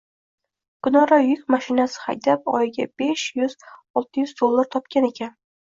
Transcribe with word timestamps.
Kunora 0.87 1.19
yuk 1.25 1.43
moshinasi 1.55 2.01
haydab, 2.05 2.49
oyiga 2.55 2.89
besh 3.03 3.29
yuz-olti 3.43 4.25
yuz 4.29 4.37
dollar 4.43 4.73
topgan 4.79 5.11
ekan 5.15 5.39